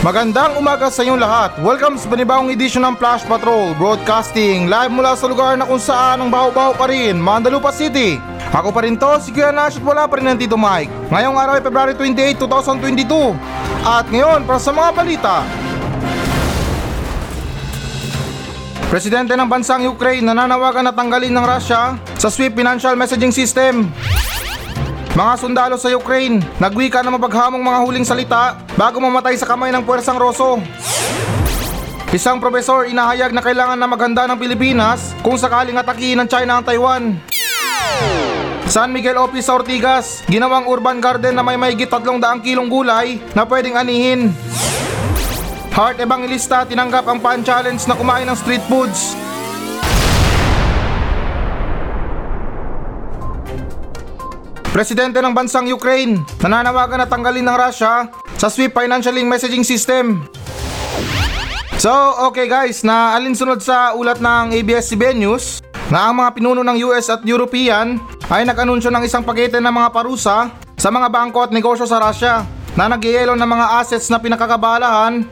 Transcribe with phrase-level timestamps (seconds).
[0.00, 1.60] Magandang umaga sa inyong lahat.
[1.60, 6.24] Welcome sa panibawang edisyon ng Flash Patrol Broadcasting live mula sa lugar na kung saan
[6.24, 8.16] ang baho-baho pa rin, Mandalupa City.
[8.48, 10.88] Ako pa rin to, si Kuya Nash at wala pa rin ang Tito Mike.
[11.12, 13.36] Ngayong araw ay February 28, 2022.
[13.84, 15.44] At ngayon, para sa mga balita.
[18.88, 23.92] Presidente ng bansang Ukraine nananawagan na tanggalin ng Russia sa SWIFT financial messaging system.
[25.20, 29.84] Mga sundalo sa Ukraine, nagwika na mapaghamong mga huling salita bago mamatay sa kamay ng
[29.84, 30.56] puwersang Roso.
[32.08, 36.64] Isang profesor inahayag na kailangan na maghanda ng Pilipinas kung sakaling atakihin ng China ang
[36.64, 37.20] Taiwan.
[38.64, 43.44] San Miguel Office sa Ortigas, ginawang urban garden na may mahigit 300 kilong gulay na
[43.44, 44.32] pwedeng anihin.
[45.76, 49.19] Heart Evangelista tinanggap ang pan challenge na kumain ng street foods.
[54.80, 58.08] Presidente ng bansang Ukraine nananawagan na tanggalin ng Russia
[58.40, 60.24] sa SWIFT financial messaging system.
[61.76, 61.92] So,
[62.24, 65.60] okay guys, na alinsunod sa ulat ng ABS-CBN News
[65.92, 68.00] na ang mga pinuno ng US at European
[68.32, 70.48] ay nag-anunsyo ng isang pakete ng mga parusa
[70.80, 75.28] sa mga bangko at negosyo sa Russia na nagyayelo ng mga assets na pinakakabalahan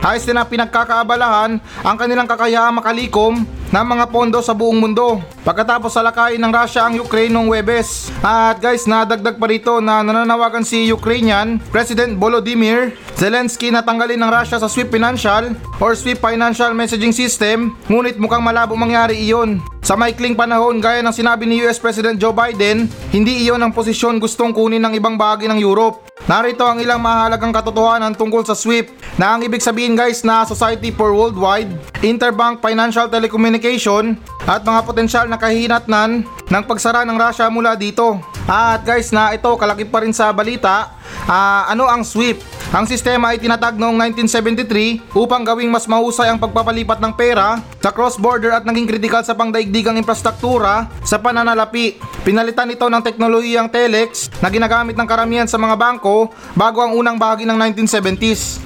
[0.00, 5.22] Ayos na pinagkakaabalahan ang kanilang kakayahang makalikom ng mga pondo sa buong mundo.
[5.46, 8.10] Pagkatapos salakayin ng Russia ang Ukraine noong Webes.
[8.20, 14.30] At guys, nadagdag pa rito na nananawagan si Ukrainian President Volodymyr Zelensky na tanggalin ng
[14.30, 19.62] Russia sa SWIFT Financial or SWIFT Financial Messaging System ngunit mukhang malabo mangyari iyon.
[19.90, 24.22] Sa maikling panahon gaya ng sinabi ni US President Joe Biden, hindi iyon ang posisyon
[24.22, 26.06] gustong kunin ng ibang bahagi ng Europe.
[26.30, 30.94] Narito ang ilang mahalagang katotohanan tungkol sa SWIFT na ang ibig sabihin guys na Society
[30.94, 31.74] for Worldwide
[32.06, 34.14] Interbank Financial Telecommunication
[34.46, 38.22] at mga potensyal na kahinatnan ng pagsara ng Russia mula dito.
[38.46, 40.94] At guys na ito kalakip pa rin sa balita,
[41.26, 42.59] ah, ano ang SWIFT?
[42.70, 47.90] Ang sistema ay tinatag noong 1973 upang gawing mas mahusay ang pagpapalipat ng pera sa
[47.90, 51.98] cross-border at naging kritikal sa pangdaigdigang infrastruktura sa pananalapi.
[52.22, 57.18] Pinalitan ito ng teknolohiyang telex na ginagamit ng karamihan sa mga bangko bago ang unang
[57.18, 58.62] bahagi ng 1970s.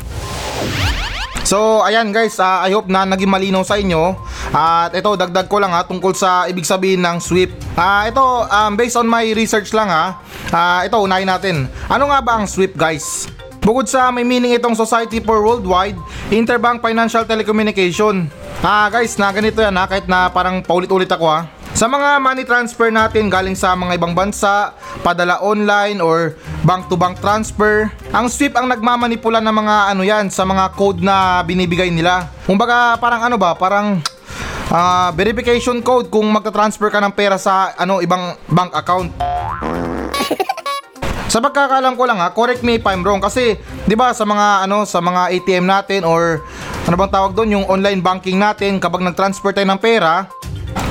[1.49, 4.17] So ayan guys, uh, I hope na naging malinaw sa inyo
[4.49, 8.73] At ito dagdag ko lang ha tungkol sa ibig sabihin ng SWIFT uh, Ito um,
[8.81, 12.81] based on my research lang ha uh, Ito unahin natin Ano nga ba ang SWIFT
[12.81, 13.29] guys?
[13.65, 15.97] Bukod sa may meaning itong Society for Worldwide
[16.29, 18.29] Interbank Financial Telecommunication.
[18.61, 21.49] Ah guys, na ganito yan ha, kahit na parang paulit-ulit ako ha.
[21.73, 27.89] Sa mga money transfer natin galing sa mga ibang bansa, padala online or bank-to-bank transfer,
[28.13, 32.29] ang SWIFT ang nagmamanipula ng mga ano yan sa mga code na binibigay nila.
[32.45, 33.97] Kumbaga parang ano ba, parang
[34.69, 39.09] uh, verification code kung magta-transfer ka ng pera sa ano ibang bank account.
[41.29, 43.57] Sa pagkakalam ko lang ha, correct me if I'm wrong kasi
[43.89, 46.45] 'di ba sa mga ano sa mga ATM natin or
[46.85, 50.29] ano bang tawag doon yung online banking natin kapag nag-transfer tayo ng pera,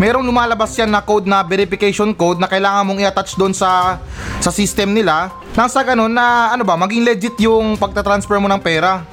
[0.01, 4.01] merong lumalabas yan na code na verification code na kailangan mong i-attach doon sa
[4.41, 8.61] sa system nila nang sa ganun na ano ba maging legit yung pagta-transfer mo ng
[8.61, 9.05] pera.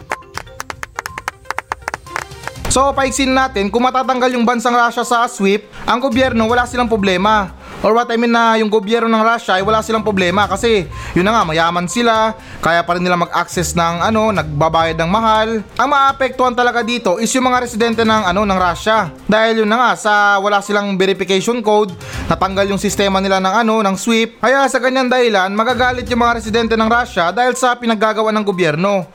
[2.71, 7.51] So, paiksin natin, kung matatanggal yung bansang Russia sa SWIFT, ang gobyerno wala silang problema.
[7.81, 10.85] Or what I mean na yung gobyerno ng Russia ay wala silang problema kasi
[11.17, 15.65] yun na nga mayaman sila, kaya pa rin nila mag-access ng ano, nagbabayad ng mahal.
[15.81, 19.09] Ang maapektuhan talaga dito is yung mga residente ng ano ng Russia.
[19.25, 20.13] Dahil yun na nga sa
[20.45, 21.97] wala silang verification code,
[22.29, 24.45] natanggal yung sistema nila ng ano ng SWIFT.
[24.45, 29.09] Kaya sa ganyan dahilan magagalit yung mga residente ng Russia dahil sa pinaggagawa ng gobyerno.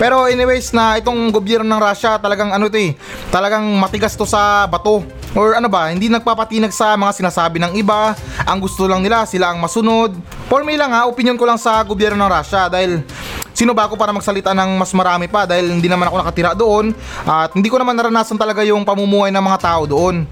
[0.00, 2.96] Pero anyways na itong gobyerno ng Russia talagang ano 'to eh,
[3.30, 5.19] talagang matigas to sa bato.
[5.30, 9.54] Or ano ba, hindi nagpapatinag sa mga sinasabi ng iba, ang gusto lang nila sila
[9.54, 10.18] ang masunod.
[10.50, 13.06] For me lang ha, opinion ko lang sa gobyerno ng Russia dahil
[13.54, 16.90] sino ba ako para magsalita ng mas marami pa dahil hindi naman ako nakatira doon
[17.22, 20.26] at hindi ko naman naranasan talaga yung pamumuhay ng mga tao doon.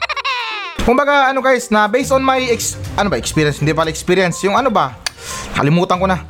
[0.88, 4.56] Kumbaga ano guys, na based on my ex- ano ba experience, hindi pala experience, yung
[4.56, 4.96] ano ba?
[5.52, 6.24] Kalimutan ko na.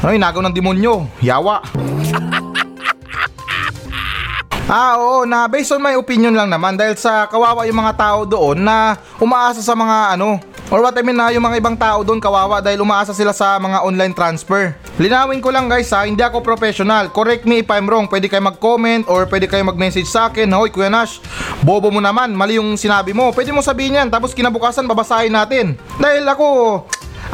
[0.00, 1.08] Ano yung nagaw ng demonyo?
[1.20, 1.60] Yawa.
[4.70, 8.22] Ah, oo, na based on my opinion lang naman dahil sa kawawa yung mga tao
[8.22, 10.38] doon na umaasa sa mga ano,
[10.70, 13.58] or what I mean na yung mga ibang tao doon kawawa dahil umaasa sila sa
[13.58, 14.78] mga online transfer.
[14.94, 17.10] Linawin ko lang guys ha, hindi ako professional.
[17.10, 18.06] Correct me if I'm wrong.
[18.06, 20.46] Pwede kayo mag-comment or pwede kayo mag-message sa akin.
[20.54, 21.18] Hoy Kuya Nash,
[21.66, 23.34] bobo mo naman, mali yung sinabi mo.
[23.34, 25.74] Pwede mo sabihin yan tapos kinabukasan babasahin natin.
[25.98, 26.46] Dahil ako,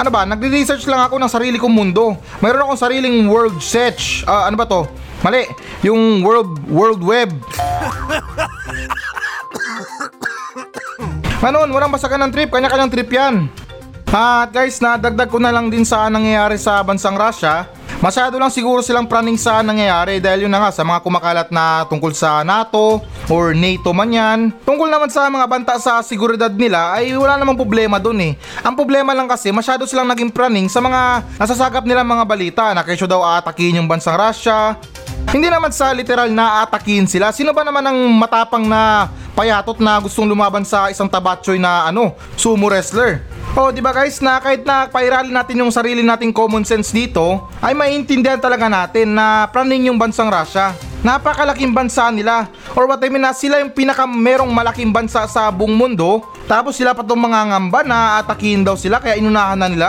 [0.00, 2.16] ano ba, nagre-research lang ako ng sarili kong mundo.
[2.40, 4.24] Mayroon akong sariling world search.
[4.24, 4.88] Uh, ano ba to?
[5.26, 5.42] Mali,
[5.82, 7.34] yung World World Web.
[11.42, 13.50] Manon, walang basagan ng trip, kanya-kanyang trip yan.
[14.14, 17.66] At guys, nadagdag ko na lang din sa nangyayari sa bansang Russia.
[17.98, 21.88] Masyado lang siguro silang praning sa nangyayari dahil yun na nga sa mga kumakalat na
[21.90, 24.54] tungkol sa NATO or NATO man yan.
[24.62, 28.36] Tungkol naman sa mga banta sa seguridad nila ay wala namang problema dun eh.
[28.62, 32.86] Ang problema lang kasi masyado silang naging praning sa mga nasasagap nila mga balita na
[32.86, 34.76] kesyo daw aatakihin yung bansang Russia.
[35.26, 37.34] Hindi naman sa literal na aatakihin sila.
[37.34, 42.14] Sino ba naman ang matapang na payatot na gustong lumaban sa isang tabatchoy na ano,
[42.38, 43.26] sumo wrestler?
[43.56, 47.48] O, di ba guys, na kahit na pairali natin yung sarili nating common sense dito,
[47.58, 50.76] ay maintindihan talaga natin na praning yung bansang Russia.
[51.00, 52.46] Napakalaking bansa nila.
[52.76, 56.22] Or what I mean na sila yung pinaka merong malaking bansa sa buong mundo.
[56.46, 59.88] Tapos sila pa itong mga ngamba na atakihin daw sila kaya inunahan na nila.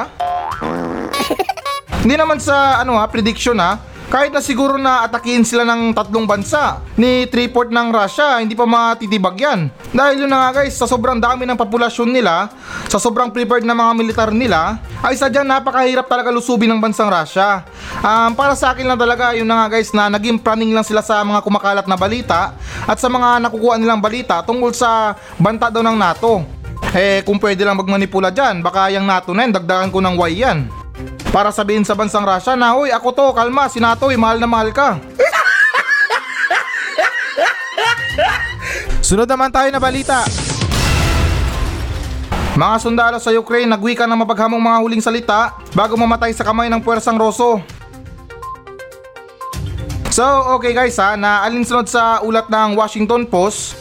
[2.07, 6.23] Hindi naman sa ano ha, prediction ha, kahit na siguro na atakihin sila ng tatlong
[6.23, 9.67] bansa ni Triport ng Russia, hindi pa matitibag yan.
[9.91, 12.47] Dahil yun na nga guys, sa sobrang dami ng populasyon nila,
[12.87, 17.67] sa sobrang prepared na mga militar nila, ay sadyang napakahirap talaga lusubin ng bansang Russia.
[17.99, 21.03] Um, para sa akin lang talaga, yun na nga guys, na naging praning lang sila
[21.03, 22.55] sa mga kumakalat na balita
[22.87, 26.47] at sa mga nakukuha nilang balita tungkol sa banta daw ng NATO.
[26.95, 30.47] Eh, kung pwede lang magmanipula dyan, baka yung NATO na yan, dagdagan ko ng Y
[30.47, 30.76] yan.
[31.31, 34.47] Para sabihin sa bansang Russia na, Uy, ako to, kalma, si NATO, eh, mahal na
[34.47, 34.95] mahal ka.
[39.07, 40.23] Sunod naman tayo na balita.
[42.57, 46.81] Mga sundalo sa Ukraine nagwika ng mapaghamong mga huling salita bago mamatay sa kamay ng
[46.81, 47.61] puwersang Roso.
[50.09, 50.25] So,
[50.57, 53.77] okay guys ha, na alinsunod sa ulat ng Washington Post.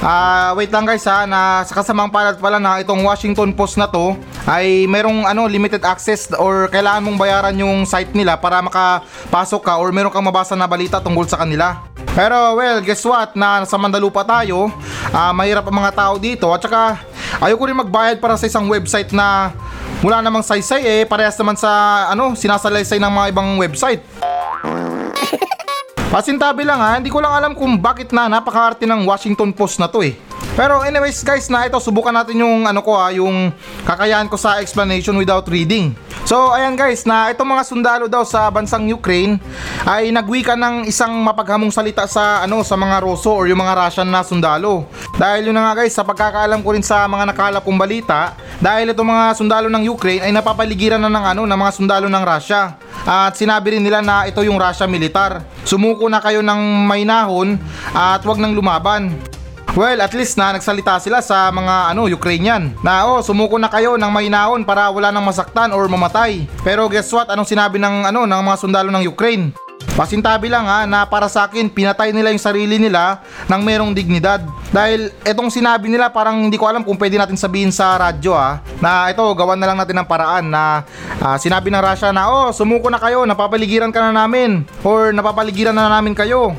[0.00, 3.84] Ah, wait lang guys ha, na sa kasamang palad pala na itong Washington Post na
[3.84, 9.62] to ay merong ano limited access or kailangan mong bayaran yung site nila para makapasok
[9.62, 11.82] ka or meron kang mabasa na balita tungkol sa kanila.
[12.14, 13.34] Pero well, guess what?
[13.34, 14.70] Na sa Mandalupa tayo,
[15.10, 17.02] ah, mahirap ang mga tao dito at saka
[17.42, 19.52] ayoko rin magbayad para sa isang website na
[20.00, 24.00] wala namang saysay eh, parehas naman sa ano, sinasalaysay ng mga ibang website.
[26.14, 29.90] Pasintabi lang ha, hindi ko lang alam kung bakit na napakaarte ng Washington Post na
[29.90, 30.14] to eh.
[30.56, 33.52] Pero anyways guys na ito subukan natin yung ano ko ha, yung
[33.84, 35.92] kakayahan ko sa explanation without reading.
[36.24, 39.36] So ayan guys na itong mga sundalo daw sa bansang Ukraine
[39.84, 44.08] ay nagwika ng isang mapaghamong salita sa ano sa mga Ruso or yung mga Russian
[44.08, 44.88] na sundalo.
[45.20, 48.96] Dahil yun na nga guys sa pagkakaalam ko rin sa mga nakalap kong balita, dahil
[48.96, 52.80] itong mga sundalo ng Ukraine ay napapaligiran na ng ano ng mga sundalo ng Russia.
[53.04, 55.44] At sinabi rin nila na ito yung Russia militar.
[55.68, 57.60] Sumuko na kayo ng mainahon
[57.92, 59.35] at wag nang lumaban.
[59.76, 64.00] Well, at least na nagsalita sila sa mga ano Ukrainian na oh, sumuko na kayo
[64.00, 66.48] ng mainahon para wala nang masaktan or mamatay.
[66.64, 67.28] Pero guess what?
[67.28, 69.52] Anong sinabi ng ano ng mga sundalo ng Ukraine?
[69.92, 73.20] Pasintabi lang ha na para sa akin pinatay nila yung sarili nila
[73.52, 74.40] ng merong dignidad.
[74.72, 78.64] Dahil etong sinabi nila parang hindi ko alam kung pwede natin sabihin sa radyo ha
[78.80, 80.88] na ito gawan na lang natin ng paraan na
[81.20, 85.76] ah, sinabi ng Russia na oh sumuko na kayo napapaligiran ka na namin or napapaligiran
[85.76, 86.56] na namin kayo.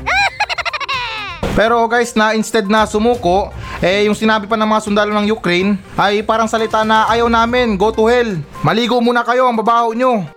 [1.54, 5.78] Pero guys na instead na sumuko, eh yung sinabi pa ng mga sundalo ng Ukraine
[5.94, 8.40] ay parang salita na ayaw namin, go to hell.
[8.64, 10.24] Maligo muna kayo ang babaho nyo.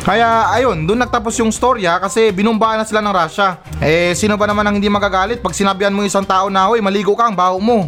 [0.00, 3.60] Kaya ayun, doon nagtapos yung storya kasi binumbaan na sila ng Russia.
[3.78, 7.12] Eh sino ba naman ang hindi magagalit pag sinabihan mo isang tao na hoy maligo
[7.14, 7.86] ka ang baho mo.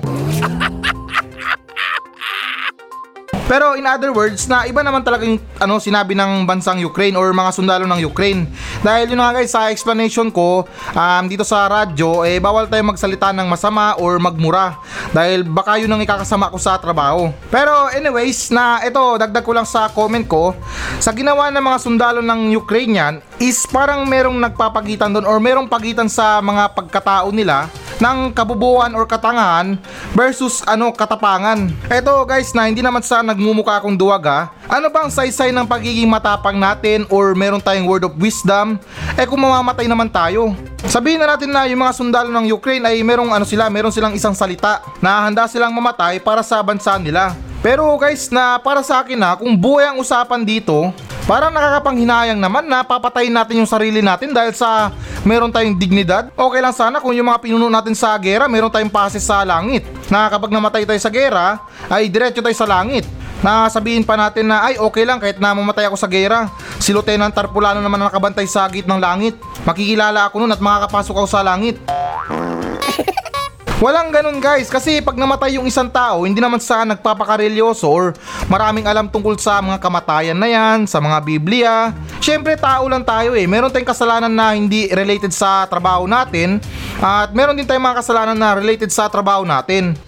[3.52, 7.28] Pero in other words, na iba naman talaga yung ano, sinabi ng bansang Ukraine or
[7.36, 8.48] mga sundalo ng Ukraine.
[8.80, 10.64] Dahil yun nga guys, sa explanation ko
[10.96, 14.80] um, dito sa radyo, eh bawal tayo magsalita ng masama or magmura.
[15.12, 17.28] Dahil baka yun ang ikakasama ko sa trabaho.
[17.52, 20.56] Pero anyways, na ito, dagdag ko lang sa comment ko,
[20.96, 26.08] sa ginawa ng mga sundalo ng Ukrainian is parang merong nagpapagitan doon or merong pagitan
[26.08, 27.68] sa mga pagkatao nila
[27.98, 29.76] ng kabubuan or katangahan
[30.16, 31.68] versus ano katapangan.
[31.90, 34.54] Eto guys na hindi naman sa nagmumukha akong duwag ha.
[34.70, 38.80] Ano bang saysay ng pagiging matapang natin or meron tayong word of wisdom?
[39.18, 40.56] Eh kung mamamatay naman tayo.
[40.88, 44.16] Sabihin na natin na yung mga sundalo ng Ukraine ay merong ano sila, meron silang
[44.16, 47.36] isang salita na handa silang mamatay para sa bansa nila.
[47.62, 50.90] Pero guys na para sa akin na kung buhay ang usapan dito,
[51.22, 54.90] Parang nakakapanghinayang naman na papatayin natin yung sarili natin dahil sa
[55.22, 56.34] meron tayong dignidad.
[56.34, 59.86] Okay lang sana kung yung mga pinuno natin sa gera meron tayong pase sa langit.
[60.10, 63.06] Na kapag namatay tayo sa gera, ay diretso tayo sa langit.
[63.38, 66.50] Na sabihin pa natin na ay okay lang kahit na mamatay ako sa gera.
[66.82, 69.38] Si Lieutenant Tarpulano naman ang nakabantay sa git ng langit.
[69.62, 71.78] Makikilala ako nun at makakapasok ako sa langit.
[73.82, 78.14] Walang ganun guys kasi pag namatay yung isang tao hindi naman sa nagpapakarelyoso or
[78.46, 81.90] maraming alam tungkol sa mga kamatayan na yan, sa mga Biblia.
[82.22, 83.42] Siyempre tao lang tayo eh.
[83.42, 86.62] Meron tayong kasalanan na hindi related sa trabaho natin
[87.02, 89.98] at meron din tayong mga kasalanan na related sa trabaho natin.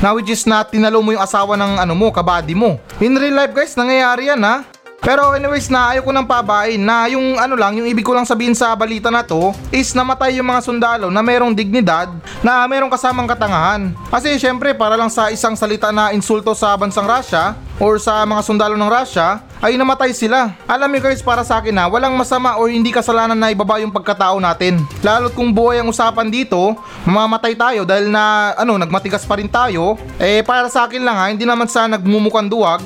[0.00, 2.80] Na which is na tinalo mo yung asawa ng ano mo, kabady mo.
[3.04, 4.64] In real life guys, nangyayari yan ha.
[5.04, 8.24] Pero anyways na ayaw ko nang pabain na yung ano lang, yung ibig ko lang
[8.24, 12.08] sabihin sa balita na to is namatay yung mga sundalo na merong dignidad
[12.40, 13.92] na merong kasamang katangahan.
[14.08, 18.48] Kasi syempre para lang sa isang salita na insulto sa bansang Russia or sa mga
[18.48, 20.52] sundalo ng Russia ay namatay sila.
[20.68, 23.88] Alam niyo guys para sa akin na walang masama o hindi kasalanan na ibaba yung
[23.88, 24.84] pagkatao natin.
[25.00, 26.76] Lalo't kung buhay ang usapan dito,
[27.08, 29.96] mamamatay tayo dahil na ano nagmatigas pa rin tayo.
[30.20, 32.84] Eh para sa akin lang ha, hindi naman sa nagmumukan duwag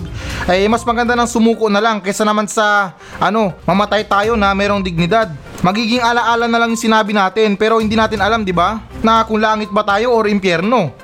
[0.49, 4.81] eh mas maganda nang sumuko na lang kaysa naman sa ano, mamatay tayo na merong
[4.81, 5.29] dignidad.
[5.61, 8.79] Magiging alaala na lang yung sinabi natin pero hindi natin alam, 'di ba?
[9.03, 10.95] Na kung langit ba tayo or impyerno.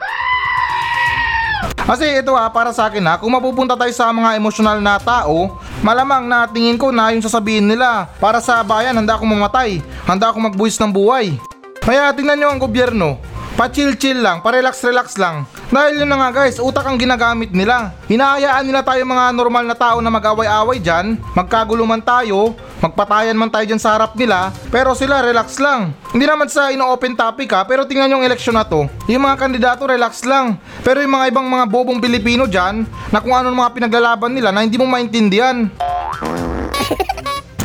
[1.84, 5.60] Kasi ito ha, para sa akin ha, kung mapupunta tayo sa mga emosyonal na tao,
[5.84, 10.32] malamang na tingin ko na yung sasabihin nila, para sa bayan, handa akong mamatay, handa
[10.32, 11.36] akong magbuwis ng buhay.
[11.84, 13.20] Kaya tingnan nyo ang gobyerno,
[13.60, 15.44] pa-chill-chill lang, pa-relax-relax lang.
[15.68, 17.92] Dahil yun na nga guys, utak ang ginagamit nila.
[18.08, 23.48] Hinahayaan nila tayo mga normal na tao na mag-away-away dyan, magkagulo man tayo, magpatayan man
[23.48, 25.96] tayo dyan sa harap nila, pero sila relax lang.
[26.12, 28.84] Hindi naman sa ino-open topic ha, pero tingnan yung eleksyon na to.
[29.08, 30.60] Yung mga kandidato relax lang.
[30.84, 34.60] Pero yung mga ibang mga bobong Pilipino dyan, na kung ano mga pinaglalaban nila na
[34.60, 35.64] hindi mo maintindihan.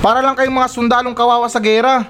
[0.05, 2.07] Para lang kayong mga sundalong kawawa sa gera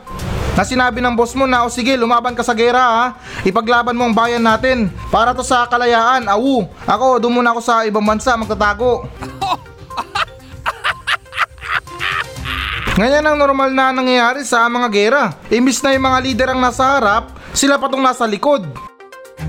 [0.53, 3.05] na sinabi ng boss mo na o sige lumaban ka sa gera ha
[3.47, 7.87] ipaglaban mo ang bayan natin para to sa kalayaan awu ako doon muna ako sa
[7.87, 9.07] ibang bansa magtatago
[13.00, 15.32] Ganyan ang normal na nangyayari sa mga gera.
[15.48, 18.68] Imbis na yung mga leader ang nasa harap, sila pa tong nasa likod.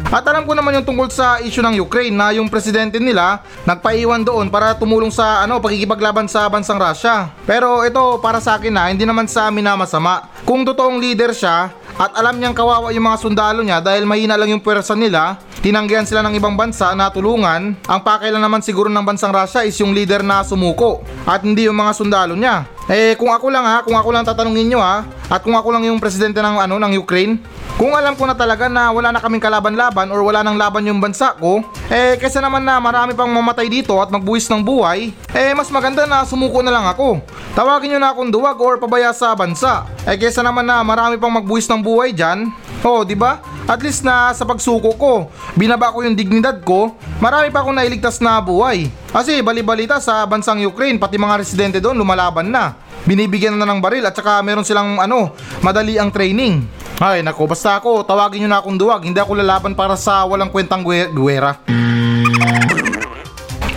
[0.06, 4.22] At alam ko naman yung tungkol sa issue ng Ukraine na yung presidente nila nagpaiwan
[4.22, 7.34] doon para tumulong sa ano pagkikipaglaban sa bansang Russia.
[7.42, 10.30] Pero ito para sa akin na hindi naman sa amin na masama.
[10.46, 14.54] Kung totoong leader siya at alam niyang kawawa yung mga sundalo niya dahil mahina lang
[14.54, 19.02] yung pwersa nila, tinanggihan sila ng ibang bansa na tulungan, ang pakailan naman siguro ng
[19.02, 22.78] bansang Russia is yung leader na sumuko at hindi yung mga sundalo niya.
[22.90, 25.86] Eh kung ako lang ha, kung ako lang tatanungin nyo ha, at kung ako lang
[25.86, 27.38] yung presidente ng ano ng Ukraine,
[27.78, 30.98] kung alam ko na talaga na wala na kaming kalaban-laban or wala nang laban yung
[30.98, 35.54] bansa ko, eh kaysa naman na marami pang mamatay dito at magbuwis ng buhay, eh
[35.54, 37.22] mas maganda na sumuko na lang ako.
[37.54, 39.86] Tawagin nyo na akong duwag or pabaya sa bansa.
[40.02, 42.50] Eh kaysa naman na marami pang magbuwis ng buhay dyan,
[42.82, 43.38] oh di ba?
[43.70, 48.18] At least na sa pagsuko ko, binaba ko yung dignidad ko, marami pa akong nailigtas
[48.18, 48.90] na buhay.
[49.14, 52.79] Kasi bali-balita sa bansang Ukraine, pati mga residente doon lumalaban na.
[53.08, 55.32] Binibigyan na ng baril at saka meron silang ano,
[55.64, 56.60] madali ang training.
[57.00, 60.52] Ay nako, basta ako, tawagin nyo na akong duwag, hindi ako lalaban para sa walang
[60.52, 61.56] kwentang gwe- gwera.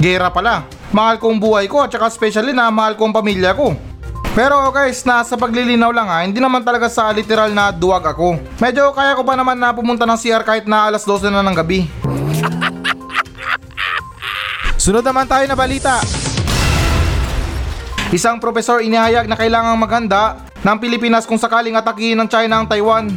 [0.04, 0.68] Gera pala.
[0.92, 3.72] Mahal ko ang buhay ko at saka especially na mahal ko ang pamilya ko.
[4.34, 8.42] Pero guys, nasa paglilinaw lang ha, hindi naman talaga sa literal na duwag ako.
[8.60, 11.54] Medyo kaya ko pa naman na pumunta ng CR kahit na alas 12 na ng
[11.54, 11.86] gabi.
[14.84, 16.02] Sunod naman tayo na balita.
[18.14, 23.10] Isang profesor inihayag na kailangang maghanda ng Pilipinas kung sakaling atakihin ng China ang Taiwan.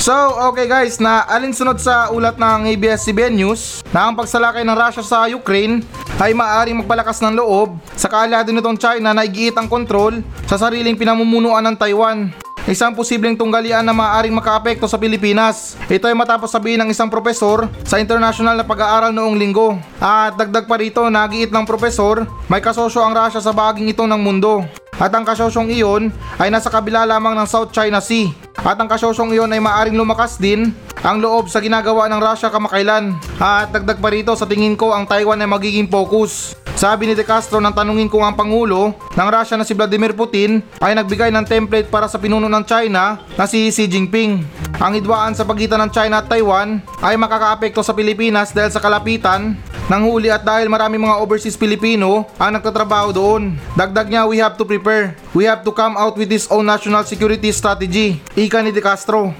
[0.00, 0.16] So,
[0.48, 5.28] okay guys, na alinsunod sa ulat ng ABS-CBN News na ang pagsalakay ng Russia sa
[5.28, 5.84] Ukraine
[6.16, 10.16] ay maaaring magpalakas ng loob sa kaalado nitong China na igiit ang kontrol
[10.48, 12.45] sa sariling pinamumunuan ng Taiwan.
[12.66, 15.78] Isang posibleng tunggalian na maaaring makaapekto sa Pilipinas.
[15.86, 19.78] Ito ay matapos sabihin ng isang profesor sa international na pag-aaral noong linggo.
[20.02, 24.18] At dagdag pa rito, nagiit ng profesor, may kasosyo ang Russia sa baging ito ng
[24.18, 24.66] mundo.
[24.98, 26.10] At ang kasosyong iyon
[26.42, 28.34] ay nasa kabila lamang ng South China Sea.
[28.62, 30.72] At ang kasosyong iyon ay maaring lumakas din
[31.04, 33.16] ang loob sa ginagawa ng Russia kamakailan.
[33.36, 36.56] At dagdag pa rito sa tingin ko ang Taiwan ay magiging focus.
[36.76, 40.60] Sabi ni De Castro nang tanungin kung ang Pangulo ng Russia na si Vladimir Putin
[40.76, 44.44] ay nagbigay ng template para sa pinuno ng China na si Xi Jinping.
[44.76, 49.56] Ang hidwaan sa pagitan ng China at Taiwan ay makakaapekto sa Pilipinas dahil sa kalapitan
[49.86, 53.56] ng huli at dahil marami mga overseas Pilipino ang nagtatrabaho doon.
[53.78, 55.14] Dagdag niya, we have to prepare.
[55.32, 58.20] We have to come out with this own national security strategy.
[58.46, 59.34] Ika ni De Castro.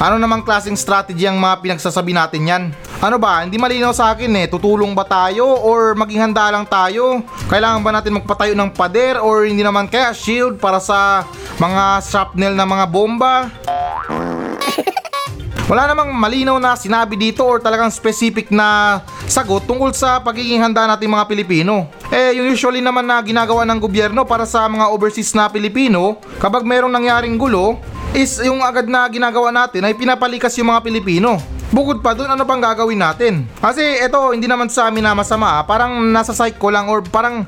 [0.00, 2.62] Ano namang klaseng strategy ang mga pinagsasabi natin yan?
[3.04, 7.20] Ano ba, hindi malinaw sa akin eh, tutulong ba tayo or maging handa lang tayo?
[7.52, 11.28] Kailangan ba natin magpatayo ng pader or hindi naman kaya shield para sa
[11.60, 13.52] mga shrapnel na mga bomba?
[15.68, 20.88] Wala namang malinaw na sinabi dito or talagang specific na sagot tungkol sa pagiging handa
[20.88, 21.92] nating mga Pilipino.
[22.08, 26.64] Eh, yung usually naman na ginagawa ng gobyerno para sa mga overseas na Pilipino, kapag
[26.64, 27.76] merong nangyaring gulo,
[28.16, 31.36] is yung agad na ginagawa natin ay pinapalikas yung mga Pilipino.
[31.68, 33.44] Bukod pa dun, ano pang gagawin natin?
[33.60, 35.62] Kasi ito, hindi naman sa amin na masama, ah.
[35.68, 37.44] parang nasa psych ko lang or parang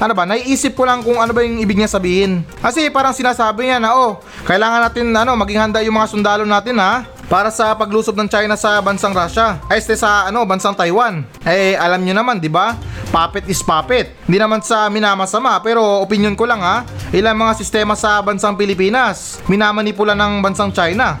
[0.00, 2.48] ano ba, naiisip ko lang kung ano ba yung ibig niya sabihin.
[2.64, 6.80] Kasi parang sinasabi niya na, oh, kailangan natin ano, maging handa yung mga sundalo natin
[6.80, 7.04] ha.
[7.28, 9.60] Para sa paglusob ng China sa bansang Russia.
[9.68, 11.22] Ay, este sa ano, bansang Taiwan.
[11.44, 12.74] Eh, alam nyo naman, di ba?
[13.12, 14.16] Puppet is puppet.
[14.24, 16.88] Hindi naman sa minamasama, pero opinion ko lang ha.
[17.12, 21.20] Ilang mga sistema sa bansang Pilipinas, minamanipula ng bansang China.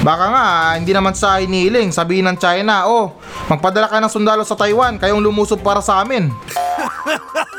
[0.00, 0.46] Baka nga,
[0.80, 3.20] hindi naman sa iniiling, sabihin ng China, oh,
[3.52, 6.32] magpadala ka ng sundalo sa Taiwan, kayong lumusob para sa amin.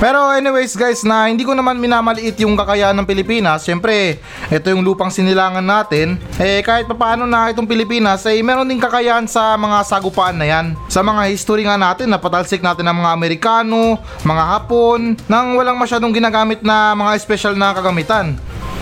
[0.00, 3.68] Pero anyways guys, na hindi ko naman minamaliit yung kakayahan ng Pilipinas.
[3.68, 4.16] Siyempre,
[4.48, 6.16] ito yung lupang sinilangan natin.
[6.40, 10.66] Eh kahit papaano na itong Pilipinas, eh meron din kakayahan sa mga sagupaan na yan.
[10.88, 16.16] Sa mga history nga natin, napatalsik natin ng mga Amerikano, mga Hapon, nang walang masyadong
[16.16, 18.40] ginagamit na mga special na kagamitan.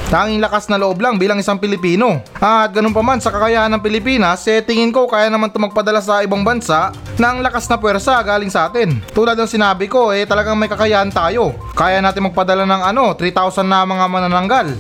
[0.09, 2.25] Tanging lakas na loob lang bilang isang Pilipino.
[2.41, 6.01] At ganun pa man sa kakayahan ng Pilipinas, eh tingin ko kaya naman ito magpadala
[6.01, 9.05] sa ibang bansa ng lakas na puwersa galing sa atin.
[9.13, 11.53] Tulad ng sinabi ko, eh talagang may kakayahan tayo.
[11.77, 14.73] Kaya natin magpadala ng ano, 3,000 na mga manananggal.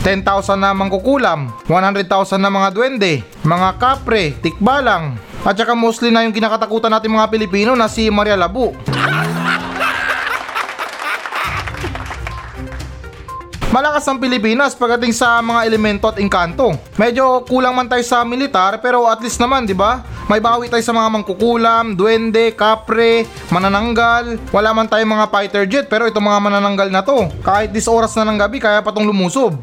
[0.00, 0.24] 10,000
[0.56, 6.88] na mangkukulam, 100,000 na mga duwende, mga kapre, tikbalang, at saka mostly na yung kinakatakutan
[6.88, 8.72] natin mga Pilipino na si Maria Labu.
[13.70, 16.74] Malakas ang Pilipinas pagdating sa mga elemento at engkanto.
[16.98, 20.02] Medyo kulang man tayo sa militar pero at least naman, di ba?
[20.26, 24.42] May bawi tayo sa mga mangkukulam, duwende, kapre, manananggal.
[24.50, 27.30] Wala man tayo mga fighter jet pero itong mga manananggal na to.
[27.46, 29.54] Kahit dis oras na ng gabi kaya pa tong lumusob.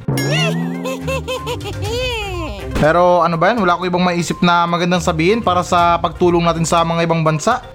[2.77, 3.57] Pero ano ba yan?
[3.57, 7.65] Wala ko ibang maisip na magandang sabihin para sa pagtulong natin sa mga ibang bansa.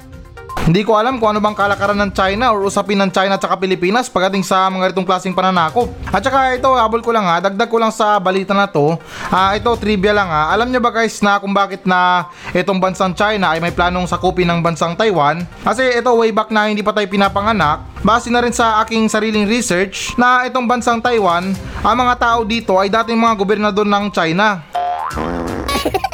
[0.63, 4.07] Hindi ko alam kung ano bang kalakaran ng China or usapin ng China at Pilipinas
[4.07, 5.91] pagdating sa mga itong klaseng pananakop.
[6.07, 8.95] At saka ito, habol ko lang ha, dagdag ko lang sa balita na to.
[9.27, 10.55] Ah, ito, trivia lang ha.
[10.55, 14.47] Alam nyo ba guys na kung bakit na itong bansang China ay may planong sakupin
[14.55, 15.43] ng bansang Taiwan?
[15.67, 19.51] Kasi ito, way back na hindi pa tayo pinapanganak, base na rin sa aking sariling
[19.51, 21.51] research na itong bansang Taiwan,
[21.83, 24.63] ang mga tao dito ay dating mga gobernador ng China.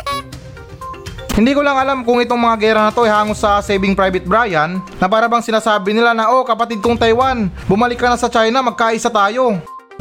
[1.38, 4.26] Hindi ko lang alam kung itong mga gera na to ay hango sa Saving Private
[4.26, 8.26] Brian na para bang sinasabi nila na oh kapatid kong Taiwan, bumalik ka na sa
[8.26, 9.54] China, magkaisa tayo.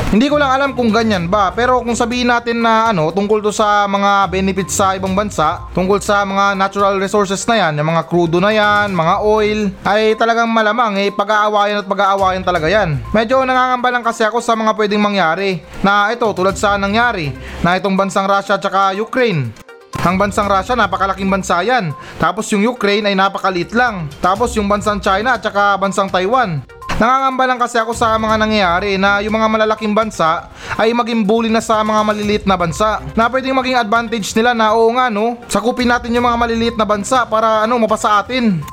[0.09, 3.53] Hindi ko lang alam kung ganyan ba pero kung sabihin natin na ano tungkol to
[3.53, 8.09] sa mga benefits sa ibang bansa, tungkol sa mga natural resources na yan, yung mga
[8.09, 12.97] crudo na yan, mga oil, ay talagang malamang eh pag-aawayan at pag-aawayan talaga yan.
[13.13, 17.29] Medyo nangangamba lang kasi ako sa mga pwedeng mangyari na ito tulad sa nangyari
[17.61, 19.66] na itong bansang Russia at Ukraine.
[20.07, 21.91] Ang bansang Russia napakalaking bansa yan.
[22.15, 24.07] Tapos yung Ukraine ay napakaliit lang.
[24.23, 26.63] Tapos yung bansang China at saka bansang Taiwan.
[26.97, 30.49] Nangangamba lang kasi ako sa mga nangyayari na yung mga malalaking bansa
[30.81, 33.05] ay maging bully na sa mga maliliit na bansa.
[33.13, 36.89] Na pwedeng maging advantage nila na oo nga no, sakupin natin yung mga maliliit na
[36.89, 38.65] bansa para ano mapasa atin.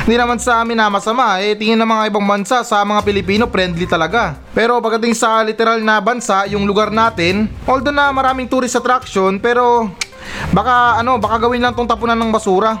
[0.00, 3.44] Hindi naman sa amin na masama, eh tingin ng mga ibang bansa sa mga Pilipino
[3.44, 4.40] friendly talaga.
[4.56, 9.92] Pero pagdating sa literal na bansa, yung lugar natin, although na maraming tourist attraction, pero
[10.56, 12.80] baka ano, baka gawin lang tong tapunan ng basura.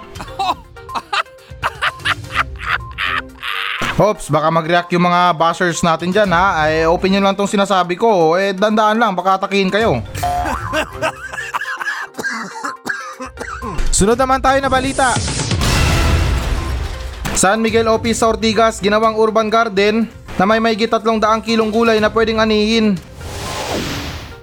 [4.00, 6.64] Hops, baka mag-react yung mga bashers natin dyan ha.
[6.64, 8.32] Ay, opinion lang tong sinasabi ko.
[8.32, 10.00] Eh, dandaan lang, baka atakihin kayo.
[13.92, 15.12] Sunod naman tayo na balita.
[17.40, 20.04] San Miguel Office sa Ortigas, ginawang urban garden
[20.36, 23.00] na may may 300 kilong gulay na pwedeng anihin.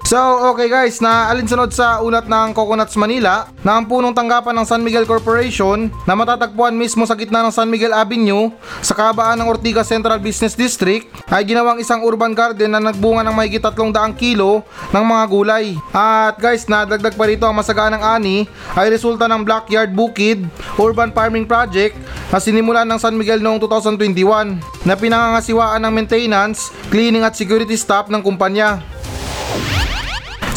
[0.08, 0.16] So,
[0.56, 4.80] okay guys, na alinsunod sa ulat ng Coconuts Manila na ang punong tanggapan ng San
[4.80, 9.92] Miguel Corporation na matatagpuan mismo sa gitna ng San Miguel Avenue sa kabaan ng Ortigas
[9.92, 14.64] Central Business District ay ginawang isang urban garden na nagbunga ng may 300 kilo
[14.96, 15.76] ng mga gulay.
[15.92, 18.48] At guys, nadagdag pa rito ang masaganang ani
[18.80, 20.48] ay resulta ng Blackyard Bukid
[20.80, 22.00] Urban Farming Project
[22.32, 28.08] na sinimulan ng San Miguel noong 2021 na pinangangasiwaan ng maintenance, cleaning at security staff
[28.08, 28.80] ng kumpanya.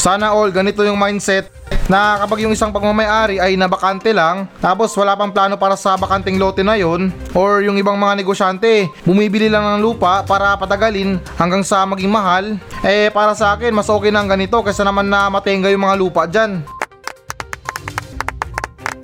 [0.01, 1.53] Sana all ganito yung mindset
[1.85, 6.41] na kapag yung isang pagmamayari ay nabakante lang tapos wala pang plano para sa bakanting
[6.41, 11.61] lote na yon or yung ibang mga negosyante bumibili lang ng lupa para patagalin hanggang
[11.61, 15.69] sa maging mahal eh para sa akin mas okay na ganito kaysa naman na matenga
[15.69, 16.65] yung mga lupa dyan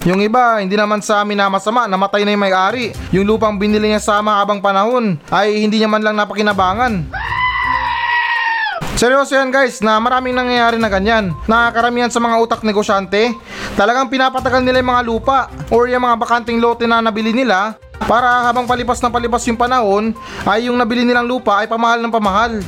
[0.07, 2.95] yung iba, hindi naman sa amin na masama, namatay na yung may-ari.
[3.11, 7.11] Yung lupang binili niya sa mahabang panahon ay hindi niya man lang napakinabangan.
[8.97, 13.29] Seryoso yan guys na maraming nangyayari na ganyan na karamihan sa mga utak negosyante
[13.77, 17.77] talagang pinapatagal nila yung mga lupa or yung mga bakanting lote na nabili nila
[18.09, 20.17] para habang palipas na palipas yung panahon
[20.49, 22.57] ay yung nabili nilang lupa ay pamahal ng pamahal.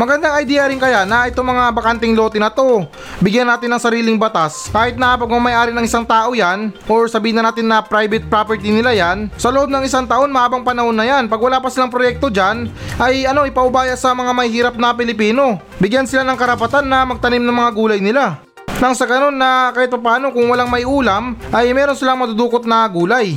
[0.00, 2.86] Magandang idea rin kaya na itong mga bakanting lote na to
[3.20, 4.72] bigyan natin ng sariling batas.
[4.72, 8.96] Kahit na pagmamayari ng isang tao yan, or sabihin na natin na private property nila
[8.96, 11.28] yan, sa loob ng isang taon, mahabang panahon na yan.
[11.28, 15.60] Pag wala pa silang proyekto dyan, ay ano, ipaubaya sa mga may hirap na Pilipino.
[15.78, 18.40] Bigyan sila ng karapatan na magtanim ng mga gulay nila.
[18.80, 22.88] Nang sa ganun na kahit paano kung walang may ulam, ay meron silang madudukot na
[22.88, 23.36] gulay.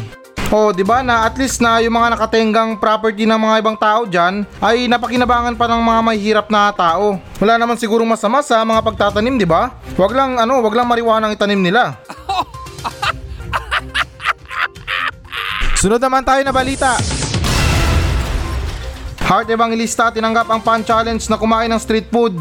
[0.54, 4.06] O, di ba na at least na yung mga nakatenggang property ng mga ibang tao
[4.06, 7.18] diyan ay napakinabangan pa ng mga mahihirap na tao.
[7.42, 9.74] Wala naman sigurong masama sa mga pagtatanim, di ba?
[9.98, 11.98] Wag lang ano, wag lang marijuana ang itanim nila.
[15.82, 17.02] Sunod naman tayo na balita.
[19.26, 22.38] Heart Evangelista tinanggap ang pan challenge na kumain ng street food.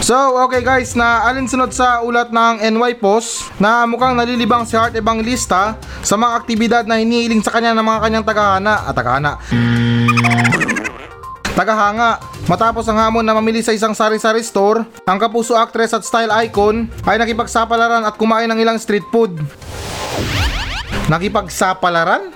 [0.00, 0.16] So,
[0.48, 5.76] okay guys, na alinsunod sa ulat ng NY Post na mukhang nalilibang si Heart Evangelista
[6.00, 9.36] sa mga aktibidad na hinihiling sa kanya ng mga kanyang tagahana at tagahana.
[11.52, 12.16] Tagahanga,
[12.48, 16.88] matapos ang hamon na mamili sa isang sari-sari store, ang kapuso actress at style icon
[17.04, 19.36] ay nakipagsapalaran at kumain ng ilang street food.
[21.12, 22.32] Nakipagsapalaran?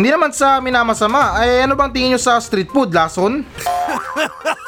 [0.00, 3.44] Hindi naman sa minamasama, ay ano bang tingin nyo sa street food, lason?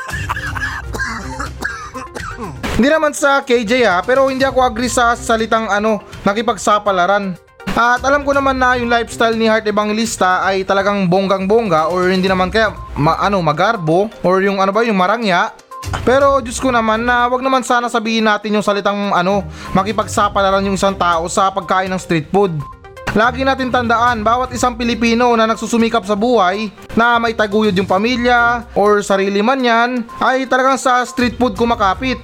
[2.73, 7.37] Hindi naman sa KJ ha, pero hindi ako agree sa salitang ano, nakipagsapalaran.
[7.73, 12.33] At alam ko naman na yung lifestyle ni Heart Evangelista ay talagang bonggang-bongga or hindi
[12.33, 15.53] naman kaya ma, ano, magarbo or yung ano ba yung marangya.
[16.05, 19.45] Pero Diyos ko naman na wag naman sana sabihin natin yung salitang ano,
[19.77, 22.57] makipagsapalaran yung isang tao sa pagkain ng street food.
[23.13, 28.65] Lagi natin tandaan, bawat isang Pilipino na nagsusumikap sa buhay, na may taguyod yung pamilya,
[28.73, 32.17] or sarili man yan, ay talagang sa street food kumakapit.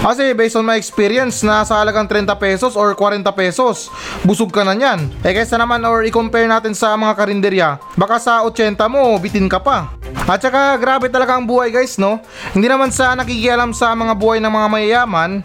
[0.00, 3.92] Kasi based on my experience na sa halagang 30 pesos or 40 pesos,
[4.24, 5.12] busog ka na niyan.
[5.20, 7.68] Eh kaysa naman or i-compare natin sa mga karinderya,
[8.00, 9.92] baka sa 80 mo, bitin ka pa.
[10.24, 12.24] At saka grabe talaga ang buhay guys no.
[12.56, 15.44] Hindi naman sa nakikialam sa mga buhay ng mga mayayaman,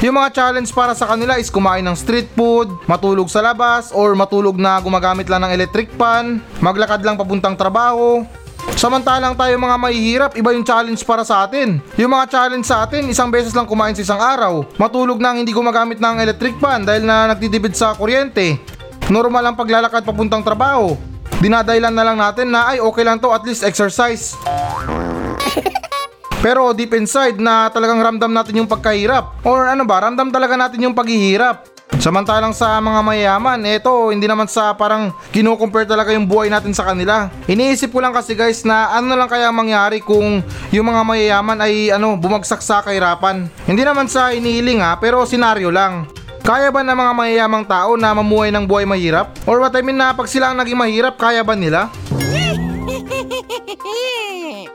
[0.00, 4.16] yung mga challenge para sa kanila is kumain ng street food, matulog sa labas, or
[4.16, 8.24] matulog na gumagamit lang ng electric pan, maglakad lang papuntang trabaho.
[8.80, 11.84] Samantalang tayo mga mahihirap, iba yung challenge para sa atin.
[12.00, 14.64] Yung mga challenge sa atin, isang beses lang kumain sa isang araw.
[14.80, 18.56] Matulog nang hindi gumagamit ng electric pan dahil na nagtitipid sa kuryente.
[19.12, 20.96] Normal ang paglalakad papuntang trabaho.
[21.44, 24.32] Dinadailan na lang natin na ay okay lang to at least exercise.
[26.40, 29.44] Pero deep inside na talagang ramdam natin yung pagkahirap.
[29.44, 31.68] Or ano ba, ramdam talaga natin yung paghihirap.
[32.00, 36.88] Samantalang sa mga mayayaman, eto, hindi naman sa parang kinukompare talaga yung buhay natin sa
[36.88, 37.28] kanila.
[37.44, 40.40] Iniisip ko lang kasi guys na ano lang kaya mangyari kung
[40.72, 43.52] yung mga mayayaman ay ano, bumagsak sa kahirapan.
[43.68, 46.08] Hindi naman sa inihiling ha, pero senaryo lang.
[46.40, 49.36] Kaya ba ng mga mayayamang tao na mamuhay ng buhay mahirap?
[49.44, 51.92] Or what I mean na pag sila ang naging mahirap, kaya ba nila?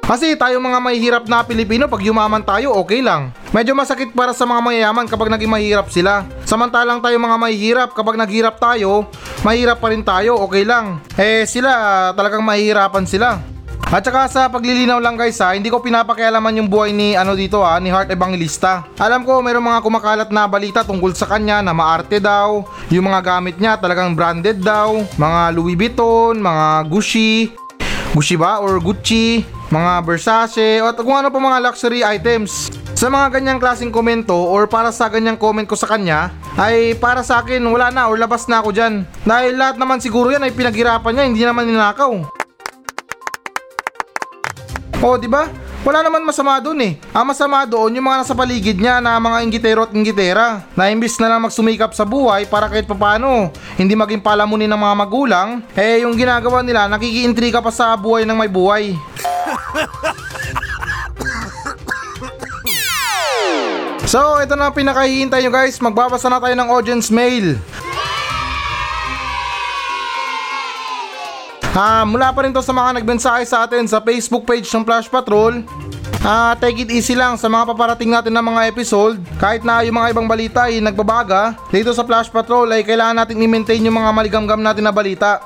[0.06, 3.34] Kasi tayo mga mahihirap na Pilipino, pag yumaman tayo, okay lang.
[3.50, 6.30] Medyo masakit para sa mga mayayaman kapag naging mahirap sila.
[6.46, 9.10] Samantalang tayo mga mahihirap, kapag naghirap tayo,
[9.42, 11.02] mahirap pa rin tayo, okay lang.
[11.18, 13.42] Eh sila, talagang mahihirapan sila.
[13.90, 17.66] At saka sa paglilinaw lang guys ha, hindi ko pinapakialaman yung buhay ni ano dito
[17.66, 18.86] ha, ni Heart Evangelista.
[19.02, 22.62] Alam ko mayroong mga kumakalat na balita tungkol sa kanya na maarte daw,
[22.94, 27.50] yung mga gamit niya talagang branded daw, mga Louis Vuitton, mga Gucci,
[28.14, 32.72] Gucci ba or Gucci, mga Versace, at kung ano pa mga luxury items.
[32.96, 37.20] Sa mga ganyang klaseng komento or para sa ganyang comment ko sa kanya, ay para
[37.28, 39.04] sa akin wala na or labas na ako dyan.
[39.28, 42.24] Dahil lahat naman siguro yan ay pinaghirapan niya, hindi naman ninakaw.
[45.04, 45.44] O, di ba?
[45.86, 46.94] Wala naman masama doon eh.
[47.14, 51.14] Ang masama doon yung mga nasa paligid niya na mga inggitero at inggitera na imbis
[51.22, 56.02] na lang magsumikap sa buhay para kahit papano hindi maging palamunin ng mga magulang, eh
[56.02, 58.98] yung ginagawa nila nakikiintriga pa sa buhay ng may buhay.
[64.06, 65.82] So, ito na ang pinakahihintay nyo guys.
[65.82, 67.58] Magbabasa na tayo ng audience mail.
[71.76, 75.12] Ah, mula pa rin to sa mga nagbensahe sa atin sa Facebook page ng Flash
[75.12, 75.60] Patrol.
[76.24, 79.20] Ah, take it easy lang sa mga paparating natin ng mga episode.
[79.36, 83.44] Kahit na yung mga ibang balita ay nagbabaga, dito sa Flash Patrol ay kailangan natin
[83.44, 85.44] i-maintain yung mga maligamgam natin na balita.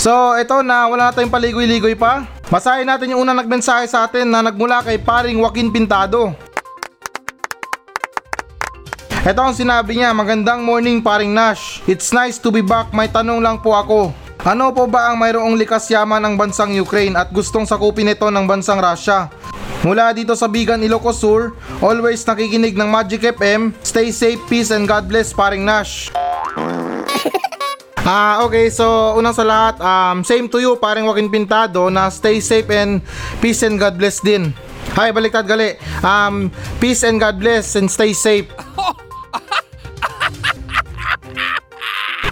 [0.00, 2.24] So, ito na wala na tayong paligoy-ligoy pa.
[2.48, 6.32] Basahin natin yung unang nagmensahe sa atin na nagmula kay paring Joaquin Pintado.
[9.28, 11.84] Ito ang sinabi niya, magandang morning paring Nash.
[11.84, 14.22] It's nice to be back, may tanong lang po ako.
[14.42, 18.42] Ano po ba ang mayroong likas yaman ng bansang Ukraine at gustong sakupin ito ng
[18.42, 19.30] bansang Russia?
[19.86, 23.70] Mula dito sa Bigan Ilocos Sur, always nakikinig ng Magic FM.
[23.86, 26.10] Stay safe, peace and God bless paring Nash.
[28.02, 28.66] Ah, okay.
[28.66, 32.98] So, unang sa lahat, um, same to you, paring Joaquin Pintado, na stay safe and
[33.38, 34.50] peace and God bless din.
[34.98, 35.78] Hi, baliktad gali.
[36.02, 36.50] Um,
[36.82, 38.50] peace and God bless and stay safe.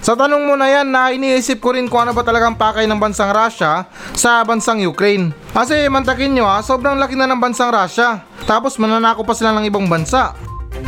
[0.01, 2.97] Sa tanong mo na yan na iniisip ko rin kung ano ba talagang pakay ng
[2.97, 3.85] bansang Russia
[4.17, 5.29] sa bansang Ukraine.
[5.53, 8.25] Kasi mantakin nyo ha, sobrang laki na ng bansang Russia.
[8.49, 10.33] Tapos mananako pa sila ng ibang bansa.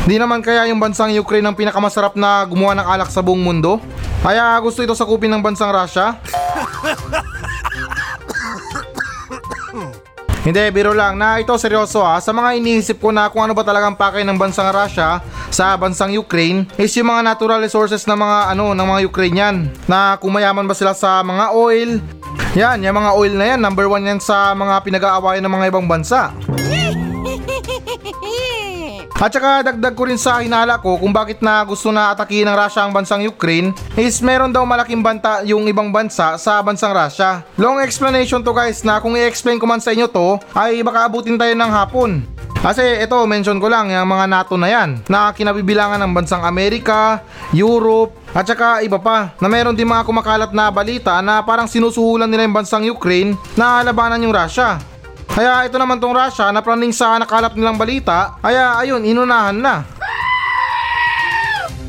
[0.02, 3.78] Di naman kaya yung bansang Ukraine ang pinakamasarap na gumawa ng alak sa buong mundo?
[4.18, 6.18] Kaya gusto ito sakupin ng bansang Russia?
[10.44, 12.20] Hindi, biro lang na ito seryoso ha.
[12.20, 16.12] Sa mga iniisip ko na kung ano ba talagang pakay ng bansang Russia sa bansang
[16.12, 20.68] Ukraine is yung mga natural resources ng mga ano ng mga Ukrainian na kung mayaman
[20.68, 21.96] ba sila sa mga oil.
[22.60, 25.88] Yan, yung mga oil na yan, number one yan sa mga pinag-aawayan ng mga ibang
[25.88, 26.28] bansa.
[29.24, 32.60] At saka dagdag ko rin sa hinala ko kung bakit na gusto na atakihin ng
[32.60, 37.40] Russia ang bansang Ukraine is meron daw malaking banta yung ibang bansa sa bansang Russia.
[37.56, 41.40] Long explanation to guys na kung i-explain ko man sa inyo to ay baka abutin
[41.40, 42.20] tayo ng hapon.
[42.60, 47.24] Kasi ito, mention ko lang yung mga NATO na yan na kinabibilangan ng bansang Amerika,
[47.56, 52.28] Europe, at saka iba pa na meron din mga kumakalat na balita na parang sinusuhulan
[52.28, 54.76] nila yung bansang Ukraine na labanan yung Russia.
[55.30, 59.86] Kaya ito naman tong Russia na praning sa nakalap nilang balita, kaya ayun, inunahan na.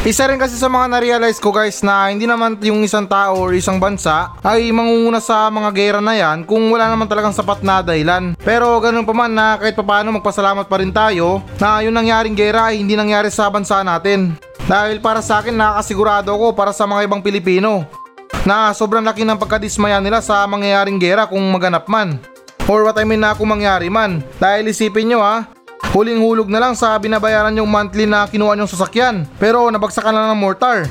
[0.06, 3.58] Isa rin kasi sa mga na-realize ko guys na hindi naman yung isang tao or
[3.58, 7.82] isang bansa ay mangunguna sa mga gera na yan kung wala naman talagang sapat na
[7.82, 8.38] dahilan.
[8.38, 12.70] Pero ganun pa man na kahit papaano magpasalamat pa rin tayo na yung nangyaring gera
[12.70, 14.38] ay hindi nangyari sa bansa natin.
[14.70, 17.90] Dahil para sa akin nakakasigurado ko para sa mga ibang Pilipino
[18.46, 22.22] na sobrang laki ng pagkadismaya nila sa mangyayaring gera kung maganap man.
[22.66, 24.26] Or what I mean na kung mangyari man.
[24.42, 25.46] Dahil isipin nyo ha,
[25.94, 29.30] huling hulog na lang sa binabayaran yung monthly na kinuha nyong sasakyan.
[29.38, 30.90] Pero nabagsakan na ng mortar.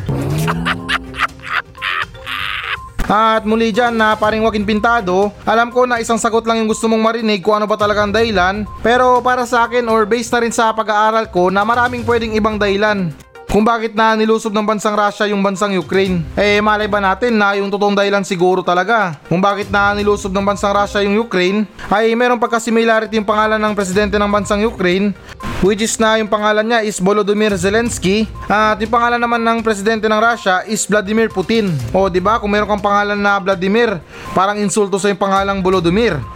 [3.04, 6.88] At muli dyan na paring wakin pintado, alam ko na isang sagot lang yung gusto
[6.88, 8.64] mong marinig kung ano ba talagang dahilan.
[8.80, 12.56] Pero para sa akin or based na rin sa pag-aaral ko na maraming pwedeng ibang
[12.56, 13.12] dahilan
[13.54, 16.26] kung bakit na nilusob ng bansang Russia yung bansang Ukraine.
[16.34, 20.42] Eh malay ba natin na yung totoong dahilan siguro talaga kung bakit na nilusob ng
[20.42, 25.14] bansang Russia yung Ukraine ay meron pagka-similarity yung pangalan ng presidente ng bansang Ukraine
[25.62, 30.10] which is na yung pangalan niya is Volodymyr Zelensky at yung pangalan naman ng presidente
[30.10, 31.70] ng Russia is Vladimir Putin.
[31.94, 34.02] O di ba kung meron kang pangalan na Vladimir,
[34.34, 36.18] parang insulto sa yung pangalang Volodymyr.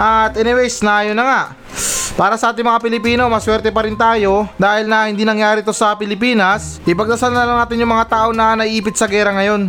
[0.00, 1.65] At anyways na yun na nga.
[2.16, 5.92] Para sa ating mga Pilipino, maswerte pa rin tayo dahil na hindi nangyari to sa
[5.92, 6.80] Pilipinas.
[6.88, 9.68] Ipagdasal na lang natin yung mga tao na naiipit sa gera ngayon.